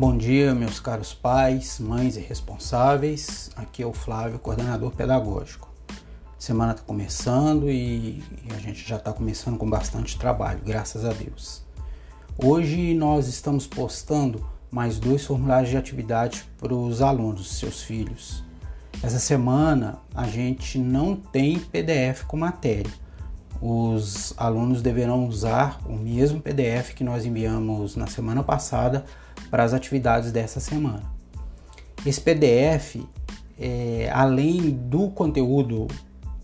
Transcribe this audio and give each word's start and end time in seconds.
Bom 0.00 0.16
dia, 0.16 0.54
meus 0.54 0.80
caros 0.80 1.12
pais, 1.12 1.78
mães 1.78 2.16
e 2.16 2.20
responsáveis. 2.20 3.50
Aqui 3.54 3.82
é 3.82 3.86
o 3.86 3.92
Flávio, 3.92 4.38
coordenador 4.38 4.92
pedagógico. 4.92 5.68
A 5.90 6.40
semana 6.40 6.72
está 6.72 6.82
começando 6.82 7.70
e 7.70 8.24
a 8.48 8.58
gente 8.58 8.88
já 8.88 8.96
está 8.96 9.12
começando 9.12 9.58
com 9.58 9.68
bastante 9.68 10.18
trabalho, 10.18 10.62
graças 10.64 11.04
a 11.04 11.12
Deus. 11.12 11.62
Hoje 12.42 12.94
nós 12.94 13.28
estamos 13.28 13.66
postando 13.66 14.42
mais 14.70 14.98
dois 14.98 15.26
formulários 15.26 15.68
de 15.68 15.76
atividade 15.76 16.48
para 16.56 16.74
os 16.74 17.02
alunos, 17.02 17.58
seus 17.58 17.82
filhos. 17.82 18.42
Essa 19.02 19.18
semana 19.18 19.98
a 20.14 20.26
gente 20.26 20.78
não 20.78 21.14
tem 21.14 21.58
PDF 21.58 22.22
com 22.26 22.38
matéria. 22.38 22.90
Os 23.60 24.32
alunos 24.38 24.80
deverão 24.80 25.26
usar 25.26 25.80
o 25.86 25.92
mesmo 25.92 26.40
PDF 26.40 26.94
que 26.94 27.04
nós 27.04 27.26
enviamos 27.26 27.94
na 27.94 28.06
semana 28.06 28.42
passada 28.42 29.04
para 29.50 29.62
as 29.62 29.74
atividades 29.74 30.32
dessa 30.32 30.60
semana. 30.60 31.02
Esse 32.06 32.20
PDF, 32.20 32.96
é, 33.58 34.10
além 34.12 34.70
do 34.70 35.10
conteúdo 35.10 35.86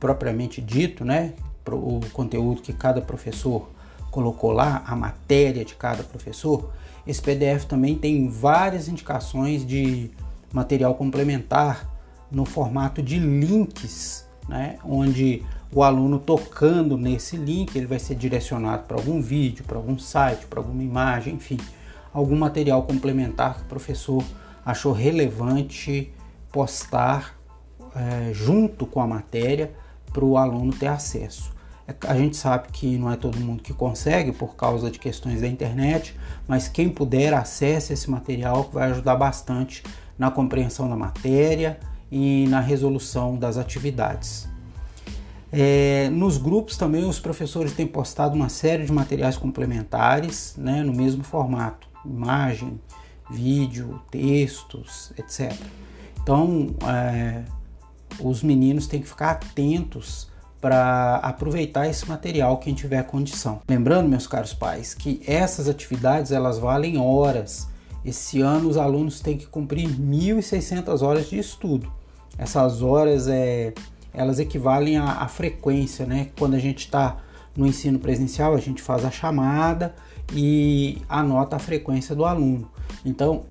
propriamente 0.00 0.62
dito, 0.62 1.04
né, 1.04 1.34
o 1.70 2.00
conteúdo 2.12 2.62
que 2.62 2.72
cada 2.72 3.00
professor 3.02 3.68
colocou 4.10 4.50
lá, 4.50 4.82
a 4.86 4.96
matéria 4.96 5.64
de 5.64 5.74
cada 5.74 6.02
professor, 6.02 6.72
esse 7.06 7.20
PDF 7.20 7.64
também 7.66 7.96
tem 7.96 8.28
várias 8.28 8.88
indicações 8.88 9.66
de 9.66 10.10
material 10.52 10.94
complementar 10.94 11.88
no 12.30 12.44
formato 12.44 13.02
de 13.02 13.18
links, 13.18 14.26
né, 14.48 14.78
onde 14.84 15.44
o 15.74 15.82
aluno 15.82 16.18
tocando 16.18 16.98
nesse 16.98 17.36
link 17.36 17.74
ele 17.74 17.86
vai 17.86 17.98
ser 17.98 18.14
direcionado 18.14 18.84
para 18.84 18.96
algum 18.96 19.22
vídeo, 19.22 19.64
para 19.64 19.78
algum 19.78 19.98
site, 19.98 20.46
para 20.46 20.60
alguma 20.60 20.82
imagem, 20.82 21.34
enfim, 21.34 21.58
algum 22.12 22.36
material 22.36 22.82
complementar 22.82 23.56
que 23.56 23.62
o 23.62 23.66
professor 23.66 24.22
achou 24.64 24.92
relevante 24.92 26.12
postar 26.50 27.38
é, 27.96 28.32
junto 28.32 28.86
com 28.86 29.00
a 29.00 29.06
matéria 29.06 29.72
para 30.12 30.24
o 30.24 30.36
aluno 30.36 30.72
ter 30.72 30.88
acesso. 30.88 31.50
É, 31.88 31.94
a 32.06 32.14
gente 32.14 32.36
sabe 32.36 32.68
que 32.70 32.98
não 32.98 33.10
é 33.10 33.16
todo 33.16 33.38
mundo 33.38 33.62
que 33.62 33.72
consegue 33.72 34.30
por 34.30 34.54
causa 34.54 34.90
de 34.90 34.98
questões 34.98 35.40
da 35.40 35.48
internet, 35.48 36.14
mas 36.46 36.68
quem 36.68 36.90
puder 36.90 37.32
acesse 37.32 37.94
esse 37.94 38.10
material 38.10 38.64
que 38.64 38.74
vai 38.74 38.90
ajudar 38.90 39.16
bastante 39.16 39.82
na 40.18 40.30
compreensão 40.30 40.88
da 40.88 40.96
matéria 40.96 41.80
e 42.10 42.46
na 42.48 42.60
resolução 42.60 43.36
das 43.36 43.56
atividades. 43.56 44.51
É, 45.52 46.08
nos 46.08 46.38
grupos 46.38 46.78
também 46.78 47.04
os 47.04 47.20
professores 47.20 47.74
têm 47.74 47.86
postado 47.86 48.34
uma 48.34 48.48
série 48.48 48.86
de 48.86 48.92
materiais 48.92 49.36
complementares 49.36 50.54
né, 50.56 50.82
no 50.82 50.94
mesmo 50.94 51.22
formato, 51.22 51.86
imagem, 52.06 52.80
vídeo, 53.30 54.00
textos, 54.10 55.12
etc. 55.18 55.54
Então 56.22 56.74
é, 56.88 57.42
os 58.18 58.42
meninos 58.42 58.86
têm 58.86 59.02
que 59.02 59.08
ficar 59.08 59.32
atentos 59.32 60.32
para 60.58 61.16
aproveitar 61.16 61.88
esse 61.88 62.08
material 62.08 62.56
quem 62.58 62.72
tiver 62.72 63.02
condição. 63.02 63.60
Lembrando, 63.68 64.08
meus 64.08 64.26
caros 64.26 64.54
pais, 64.54 64.94
que 64.94 65.20
essas 65.26 65.68
atividades 65.68 66.32
elas 66.32 66.58
valem 66.58 66.98
horas. 66.98 67.68
Esse 68.04 68.40
ano 68.40 68.68
os 68.68 68.76
alunos 68.76 69.20
têm 69.20 69.36
que 69.36 69.46
cumprir 69.46 69.88
1.600 69.88 71.02
horas 71.02 71.28
de 71.28 71.38
estudo. 71.38 71.92
Essas 72.38 72.80
horas 72.80 73.28
é, 73.28 73.74
elas 74.12 74.38
equivalem 74.38 74.96
à, 74.98 75.22
à 75.22 75.28
frequência, 75.28 76.06
né? 76.06 76.30
Quando 76.38 76.54
a 76.54 76.58
gente 76.58 76.80
está 76.80 77.18
no 77.56 77.66
ensino 77.66 77.98
presencial, 77.98 78.54
a 78.54 78.58
gente 78.58 78.82
faz 78.82 79.04
a 79.04 79.10
chamada 79.10 79.94
e 80.32 81.02
anota 81.08 81.56
a 81.56 81.58
frequência 81.58 82.14
do 82.14 82.24
aluno. 82.24 82.70
Então, 83.04 83.44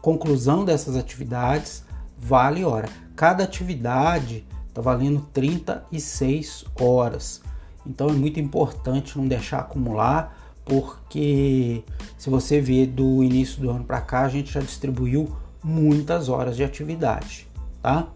conclusão 0.00 0.64
dessas 0.64 0.96
atividades 0.96 1.84
vale 2.16 2.64
hora. 2.64 2.88
Cada 3.16 3.44
atividade 3.44 4.46
está 4.68 4.80
valendo 4.80 5.20
36 5.32 6.64
horas. 6.80 7.42
Então 7.86 8.08
é 8.08 8.12
muito 8.12 8.38
importante 8.38 9.16
não 9.16 9.26
deixar 9.26 9.60
acumular, 9.60 10.36
porque 10.64 11.82
se 12.18 12.28
você 12.28 12.60
ver 12.60 12.86
do 12.86 13.24
início 13.24 13.60
do 13.60 13.70
ano 13.70 13.84
para 13.84 14.00
cá, 14.00 14.22
a 14.22 14.28
gente 14.28 14.52
já 14.52 14.60
distribuiu 14.60 15.34
muitas 15.62 16.28
horas 16.28 16.56
de 16.56 16.62
atividade, 16.62 17.48
tá? 17.82 18.08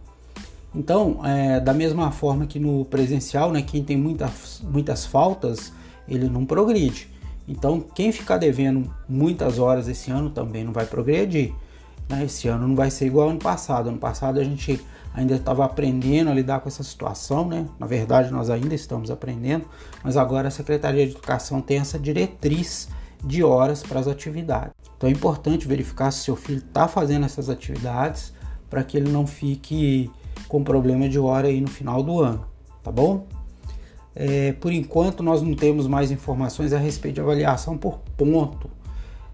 Então, 0.75 1.21
é, 1.25 1.60
da 1.60 1.75
mesma 1.75 2.10
forma 2.10 2.47
que 2.47 2.59
no 2.59 2.84
presencial, 2.87 3.53
né, 3.53 3.62
quem 3.62 3.84
tem 3.84 3.97
muitas, 3.97 4.62
muitas 4.62 5.05
faltas, 5.05 5.72
ele 6.09 6.28
não 6.28 6.47
progride. 6.47 7.09
Então, 7.47 7.81
quem 7.81 8.10
ficar 8.12 8.38
devendo 8.38 8.93
muitas 9.09 9.59
horas 9.59 9.88
esse 9.88 10.10
ano 10.10 10.31
também 10.31 10.65
não 10.65 10.72
vai 10.72 10.87
progredir. 10.87 11.53
Né? 12.09 12.25
Esse 12.25 12.49
ano 12.49 12.69
não 12.69 12.75
vai 12.75 12.91
ser 12.91 13.06
igual 13.06 13.27
ao 13.27 13.31
ano 13.33 13.41
passado. 13.41 13.88
Ano 13.88 13.99
passado 13.99 14.41
a 14.41 14.44
gente 14.44 14.81
ainda 15.15 15.34
estava 15.34 15.65
aprendendo 15.65 16.31
a 16.31 16.34
lidar 16.34 16.60
com 16.60 16.69
essa 16.69 16.83
situação, 16.83 17.47
né? 17.47 17.66
Na 17.78 17.87
verdade, 17.87 18.31
nós 18.31 18.49
ainda 18.49 18.75
estamos 18.75 19.10
aprendendo, 19.10 19.66
mas 20.03 20.16
agora 20.16 20.49
a 20.49 20.50
Secretaria 20.50 21.06
de 21.06 21.12
Educação 21.12 21.60
tem 21.60 21.78
essa 21.78 21.99
diretriz 21.99 22.89
de 23.22 23.44
horas 23.44 23.83
para 23.83 24.00
as 24.00 24.09
atividades. 24.09 24.72
Então 24.97 25.09
é 25.09 25.12
importante 25.12 25.69
verificar 25.69 26.10
se 26.10 26.25
seu 26.25 26.37
filho 26.37 26.59
está 26.59 26.89
fazendo 26.89 27.27
essas 27.27 27.50
atividades 27.50 28.33
para 28.71 28.83
que 28.83 28.97
ele 28.97 29.10
não 29.10 29.27
fique 29.27 30.10
com 30.52 30.62
problema 30.62 31.08
de 31.08 31.18
hora 31.18 31.48
aí 31.48 31.62
no 31.62 31.66
final 31.66 32.02
do 32.02 32.20
ano, 32.20 32.44
tá 32.82 32.92
bom? 32.92 33.26
É, 34.14 34.52
por 34.52 34.70
enquanto 34.70 35.22
nós 35.22 35.40
não 35.40 35.54
temos 35.54 35.86
mais 35.86 36.10
informações 36.10 36.74
a 36.74 36.78
respeito 36.78 37.14
de 37.14 37.20
avaliação 37.22 37.78
por 37.78 38.00
ponto. 38.18 38.68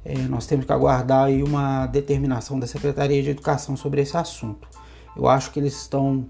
É, 0.04 0.16
nós 0.16 0.46
temos 0.46 0.64
que 0.64 0.72
aguardar 0.72 1.24
aí 1.24 1.42
uma 1.42 1.88
determinação 1.88 2.60
da 2.60 2.68
Secretaria 2.68 3.20
de 3.20 3.30
Educação 3.30 3.76
sobre 3.76 4.00
esse 4.00 4.16
assunto. 4.16 4.68
Eu 5.16 5.26
acho 5.26 5.50
que 5.50 5.58
eles 5.58 5.74
estão 5.74 6.24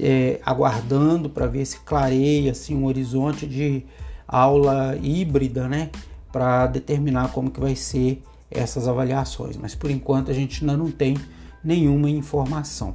é, 0.00 0.40
aguardando 0.42 1.28
para 1.28 1.46
ver 1.46 1.66
se 1.66 1.78
clareia 1.80 2.52
assim, 2.52 2.74
um 2.74 2.86
horizonte 2.86 3.46
de 3.46 3.84
aula 4.26 4.96
híbrida, 5.02 5.68
né? 5.68 5.90
Para 6.32 6.66
determinar 6.66 7.30
como 7.32 7.50
que 7.50 7.60
vai 7.60 7.76
ser 7.76 8.22
essas 8.50 8.88
avaliações. 8.88 9.58
Mas 9.58 9.74
por 9.74 9.90
enquanto 9.90 10.30
a 10.30 10.34
gente 10.34 10.62
ainda 10.62 10.78
não 10.78 10.90
tem 10.90 11.14
nenhuma 11.62 12.08
informação. 12.08 12.94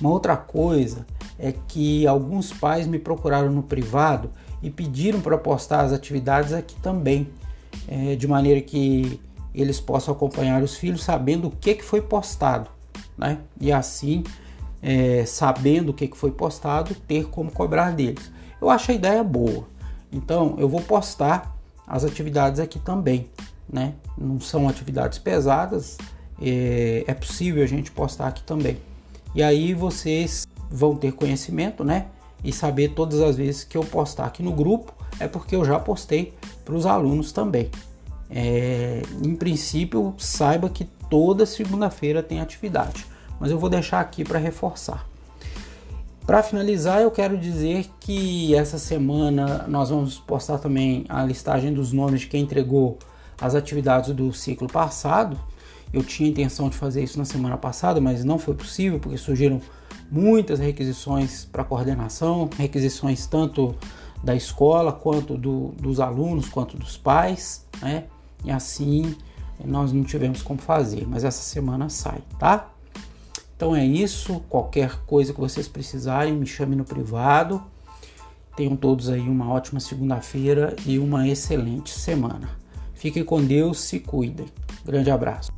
Uma 0.00 0.10
outra 0.10 0.36
coisa 0.36 1.06
é 1.38 1.52
que 1.52 2.06
alguns 2.06 2.52
pais 2.52 2.86
me 2.86 2.98
procuraram 2.98 3.50
no 3.50 3.62
privado 3.62 4.30
e 4.62 4.70
pediram 4.70 5.20
para 5.20 5.36
postar 5.36 5.82
as 5.82 5.92
atividades 5.92 6.52
aqui 6.52 6.76
também, 6.80 7.28
é, 7.88 8.16
de 8.16 8.26
maneira 8.26 8.60
que 8.60 9.20
eles 9.54 9.80
possam 9.80 10.14
acompanhar 10.14 10.62
os 10.62 10.76
filhos 10.76 11.02
sabendo 11.02 11.48
o 11.48 11.50
que, 11.50 11.74
que 11.74 11.84
foi 11.84 12.00
postado 12.00 12.70
né? 13.16 13.38
E 13.60 13.72
assim, 13.72 14.24
é, 14.82 15.24
sabendo 15.24 15.90
o 15.90 15.94
que 15.94 16.10
foi 16.14 16.30
postado, 16.30 16.94
ter 16.94 17.26
como 17.28 17.50
cobrar 17.50 17.92
deles. 17.92 18.30
Eu 18.60 18.70
acho 18.70 18.90
a 18.90 18.94
ideia 18.94 19.22
boa. 19.24 19.66
Então, 20.12 20.54
eu 20.58 20.68
vou 20.68 20.80
postar 20.80 21.56
as 21.86 22.04
atividades 22.04 22.60
aqui 22.60 22.78
também, 22.78 23.28
né? 23.68 23.94
Não 24.16 24.40
são 24.40 24.68
atividades 24.68 25.18
pesadas, 25.18 25.96
é, 26.40 27.04
é 27.06 27.14
possível 27.14 27.62
a 27.62 27.66
gente 27.66 27.90
postar 27.90 28.28
aqui 28.28 28.42
também. 28.42 28.78
E 29.34 29.42
aí 29.42 29.74
vocês 29.74 30.46
vão 30.70 30.96
ter 30.96 31.12
conhecimento, 31.12 31.84
né? 31.84 32.06
E 32.44 32.52
saber 32.52 32.90
todas 32.90 33.20
as 33.20 33.36
vezes 33.36 33.64
que 33.64 33.76
eu 33.76 33.84
postar 33.84 34.26
aqui 34.26 34.42
no 34.42 34.52
grupo 34.52 34.92
é 35.18 35.26
porque 35.26 35.56
eu 35.56 35.64
já 35.64 35.78
postei 35.78 36.34
para 36.64 36.74
os 36.74 36.86
alunos 36.86 37.32
também. 37.32 37.70
É, 38.30 39.02
em 39.22 39.34
princípio, 39.34 40.14
saiba 40.18 40.68
que 40.68 40.84
toda 41.08 41.46
segunda-feira 41.46 42.22
tem 42.22 42.40
atividade, 42.40 43.06
mas 43.38 43.50
eu 43.50 43.58
vou 43.58 43.70
deixar 43.70 44.00
aqui 44.00 44.24
para 44.24 44.38
reforçar. 44.38 45.06
Para 46.26 46.42
finalizar, 46.42 47.00
eu 47.00 47.10
quero 47.10 47.38
dizer 47.38 47.86
que 48.00 48.52
essa 48.52 48.78
semana 48.78 49.64
nós 49.68 49.90
vamos 49.90 50.18
postar 50.18 50.58
também 50.58 51.04
a 51.08 51.22
listagem 51.24 51.72
dos 51.72 51.92
nomes 51.92 52.22
de 52.22 52.26
quem 52.26 52.42
entregou 52.42 52.98
as 53.40 53.54
atividades 53.54 54.12
do 54.12 54.32
ciclo 54.32 54.66
passado. 54.66 55.38
Eu 55.92 56.02
tinha 56.02 56.28
intenção 56.28 56.68
de 56.68 56.76
fazer 56.76 57.02
isso 57.02 57.18
na 57.18 57.24
semana 57.24 57.56
passada, 57.56 58.00
mas 58.00 58.24
não 58.24 58.38
foi 58.38 58.54
possível 58.54 58.98
porque 58.98 59.16
surgiram 59.16 59.60
muitas 60.10 60.58
requisições 60.58 61.44
para 61.44 61.64
coordenação, 61.64 62.48
requisições 62.56 63.26
tanto 63.26 63.74
da 64.22 64.34
escola 64.34 64.92
quanto 64.92 65.36
do, 65.36 65.68
dos 65.80 66.00
alunos, 66.00 66.48
quanto 66.48 66.76
dos 66.76 66.96
pais, 66.96 67.66
né? 67.80 68.04
E 68.44 68.50
assim 68.50 69.14
nós 69.64 69.92
não 69.92 70.04
tivemos 70.04 70.42
como 70.42 70.60
fazer, 70.60 71.06
mas 71.08 71.24
essa 71.24 71.42
semana 71.42 71.88
sai, 71.88 72.22
tá? 72.38 72.70
Então 73.56 73.74
é 73.74 73.84
isso. 73.84 74.40
Qualquer 74.48 75.00
coisa 75.06 75.32
que 75.32 75.40
vocês 75.40 75.66
precisarem, 75.66 76.34
me 76.34 76.46
chame 76.46 76.76
no 76.76 76.84
privado. 76.84 77.62
Tenham 78.54 78.76
todos 78.76 79.08
aí 79.08 79.20
uma 79.20 79.50
ótima 79.50 79.80
segunda-feira 79.80 80.76
e 80.86 80.98
uma 80.98 81.26
excelente 81.26 81.90
semana. 81.90 82.50
Fiquem 82.94 83.24
com 83.24 83.42
Deus, 83.42 83.80
se 83.80 84.00
cuidem. 84.00 84.46
Grande 84.84 85.10
abraço. 85.10 85.55